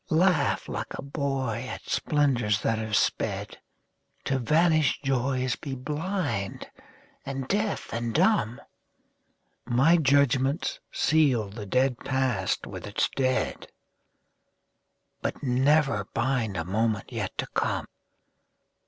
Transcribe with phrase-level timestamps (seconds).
[0.09, 3.59] Laugh like a boy at splendors that have sped,
[4.23, 6.71] To vanished joys be blind
[7.23, 8.59] and deaf and dumb;
[9.67, 13.71] My judgments seal the dead past with its dead,
[15.21, 17.85] But never bind a moment yet to come.